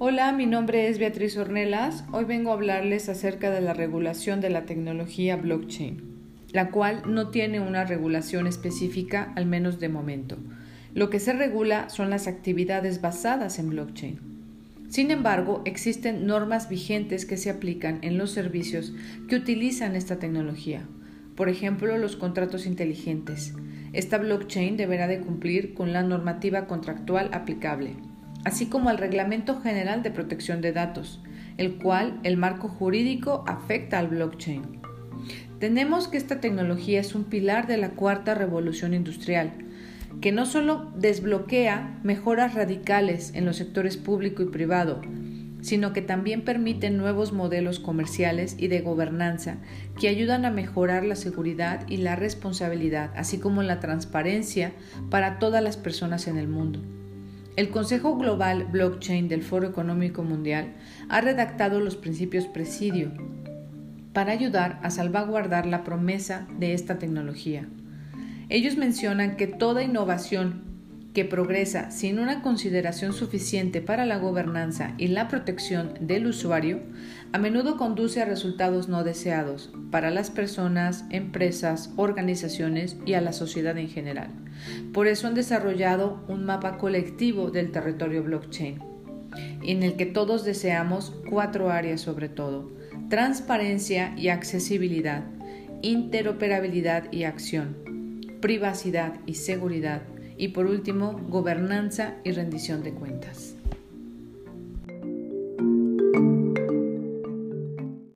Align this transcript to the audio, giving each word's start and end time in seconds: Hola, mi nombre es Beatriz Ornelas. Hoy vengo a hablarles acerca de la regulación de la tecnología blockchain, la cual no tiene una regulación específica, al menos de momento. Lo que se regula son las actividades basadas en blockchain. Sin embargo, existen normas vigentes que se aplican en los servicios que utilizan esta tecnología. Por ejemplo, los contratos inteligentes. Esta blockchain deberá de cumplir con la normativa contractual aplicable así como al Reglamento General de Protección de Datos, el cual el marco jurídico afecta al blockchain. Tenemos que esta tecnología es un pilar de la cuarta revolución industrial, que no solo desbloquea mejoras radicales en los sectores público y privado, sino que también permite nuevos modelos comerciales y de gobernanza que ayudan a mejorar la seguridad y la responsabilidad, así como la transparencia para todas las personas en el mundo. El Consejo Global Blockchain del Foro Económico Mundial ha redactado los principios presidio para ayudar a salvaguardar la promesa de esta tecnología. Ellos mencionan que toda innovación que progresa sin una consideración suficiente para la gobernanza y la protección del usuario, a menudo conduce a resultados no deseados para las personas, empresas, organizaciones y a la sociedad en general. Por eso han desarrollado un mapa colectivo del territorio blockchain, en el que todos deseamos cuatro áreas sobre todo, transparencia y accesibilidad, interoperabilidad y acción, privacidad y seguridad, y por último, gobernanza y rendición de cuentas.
Hola, 0.00 0.32
mi 0.32 0.46
nombre 0.46 0.88
es 0.88 0.98
Beatriz 0.98 1.36
Ornelas. 1.36 2.04
Hoy 2.10 2.24
vengo 2.24 2.50
a 2.50 2.54
hablarles 2.54 3.08
acerca 3.08 3.52
de 3.52 3.60
la 3.60 3.74
regulación 3.74 4.40
de 4.40 4.50
la 4.50 4.66
tecnología 4.66 5.36
blockchain, 5.36 6.02
la 6.50 6.72
cual 6.72 7.02
no 7.06 7.28
tiene 7.28 7.60
una 7.60 7.84
regulación 7.84 8.48
específica, 8.48 9.32
al 9.36 9.46
menos 9.46 9.78
de 9.78 9.88
momento. 9.88 10.36
Lo 10.94 11.10
que 11.10 11.20
se 11.20 11.32
regula 11.32 11.90
son 11.90 12.10
las 12.10 12.26
actividades 12.26 13.00
basadas 13.02 13.60
en 13.60 13.70
blockchain. 13.70 14.18
Sin 14.88 15.12
embargo, 15.12 15.62
existen 15.64 16.26
normas 16.26 16.68
vigentes 16.68 17.24
que 17.24 17.36
se 17.36 17.50
aplican 17.50 18.00
en 18.02 18.18
los 18.18 18.32
servicios 18.32 18.92
que 19.28 19.36
utilizan 19.36 19.94
esta 19.94 20.18
tecnología. 20.18 20.82
Por 21.36 21.48
ejemplo, 21.48 21.96
los 21.98 22.16
contratos 22.16 22.66
inteligentes. 22.66 23.54
Esta 23.92 24.18
blockchain 24.18 24.76
deberá 24.76 25.06
de 25.06 25.20
cumplir 25.20 25.72
con 25.72 25.92
la 25.92 26.02
normativa 26.02 26.66
contractual 26.66 27.30
aplicable 27.32 27.94
así 28.44 28.66
como 28.66 28.88
al 28.88 28.98
Reglamento 28.98 29.60
General 29.60 30.02
de 30.02 30.10
Protección 30.10 30.60
de 30.60 30.72
Datos, 30.72 31.20
el 31.56 31.76
cual 31.76 32.20
el 32.22 32.36
marco 32.36 32.68
jurídico 32.68 33.44
afecta 33.46 33.98
al 33.98 34.08
blockchain. 34.08 34.82
Tenemos 35.58 36.08
que 36.08 36.18
esta 36.18 36.40
tecnología 36.40 37.00
es 37.00 37.14
un 37.14 37.24
pilar 37.24 37.66
de 37.66 37.76
la 37.76 37.90
cuarta 37.90 38.34
revolución 38.34 38.92
industrial, 38.92 39.52
que 40.20 40.32
no 40.32 40.46
solo 40.46 40.92
desbloquea 40.96 41.98
mejoras 42.02 42.54
radicales 42.54 43.32
en 43.34 43.44
los 43.44 43.56
sectores 43.56 43.96
público 43.96 44.42
y 44.42 44.46
privado, 44.46 45.00
sino 45.60 45.94
que 45.94 46.02
también 46.02 46.42
permite 46.42 46.90
nuevos 46.90 47.32
modelos 47.32 47.80
comerciales 47.80 48.56
y 48.58 48.68
de 48.68 48.82
gobernanza 48.82 49.56
que 49.98 50.08
ayudan 50.08 50.44
a 50.44 50.50
mejorar 50.50 51.04
la 51.04 51.16
seguridad 51.16 51.88
y 51.88 51.96
la 51.96 52.16
responsabilidad, 52.16 53.12
así 53.16 53.38
como 53.38 53.62
la 53.62 53.80
transparencia 53.80 54.72
para 55.08 55.38
todas 55.38 55.62
las 55.62 55.78
personas 55.78 56.28
en 56.28 56.36
el 56.36 56.48
mundo. 56.48 56.82
El 57.56 57.70
Consejo 57.70 58.16
Global 58.16 58.64
Blockchain 58.64 59.28
del 59.28 59.44
Foro 59.44 59.68
Económico 59.68 60.24
Mundial 60.24 60.72
ha 61.08 61.20
redactado 61.20 61.78
los 61.78 61.94
principios 61.94 62.46
presidio 62.46 63.12
para 64.12 64.32
ayudar 64.32 64.80
a 64.82 64.90
salvaguardar 64.90 65.64
la 65.64 65.84
promesa 65.84 66.48
de 66.58 66.74
esta 66.74 66.98
tecnología. 66.98 67.68
Ellos 68.48 68.76
mencionan 68.76 69.36
que 69.36 69.46
toda 69.46 69.84
innovación 69.84 70.73
que 71.14 71.24
progresa 71.24 71.92
sin 71.92 72.18
una 72.18 72.42
consideración 72.42 73.12
suficiente 73.12 73.80
para 73.80 74.04
la 74.04 74.18
gobernanza 74.18 74.94
y 74.98 75.06
la 75.06 75.28
protección 75.28 75.94
del 76.00 76.26
usuario, 76.26 76.80
a 77.32 77.38
menudo 77.38 77.76
conduce 77.76 78.20
a 78.20 78.24
resultados 78.24 78.88
no 78.88 79.04
deseados 79.04 79.72
para 79.92 80.10
las 80.10 80.30
personas, 80.30 81.04
empresas, 81.10 81.92
organizaciones 81.96 82.96
y 83.06 83.14
a 83.14 83.20
la 83.20 83.32
sociedad 83.32 83.78
en 83.78 83.88
general. 83.88 84.30
Por 84.92 85.06
eso 85.06 85.28
han 85.28 85.34
desarrollado 85.34 86.24
un 86.26 86.44
mapa 86.44 86.78
colectivo 86.78 87.52
del 87.52 87.70
territorio 87.70 88.24
blockchain, 88.24 88.80
en 89.62 89.84
el 89.84 89.94
que 89.94 90.06
todos 90.06 90.44
deseamos 90.44 91.12
cuatro 91.30 91.70
áreas 91.70 92.00
sobre 92.00 92.28
todo, 92.28 92.72
transparencia 93.08 94.14
y 94.16 94.28
accesibilidad, 94.28 95.24
interoperabilidad 95.82 97.12
y 97.12 97.22
acción, 97.22 97.76
privacidad 98.40 99.14
y 99.26 99.34
seguridad, 99.34 100.02
y 100.36 100.48
por 100.48 100.66
último, 100.66 101.20
gobernanza 101.28 102.16
y 102.24 102.32
rendición 102.32 102.82
de 102.82 102.94
cuentas. 102.94 103.56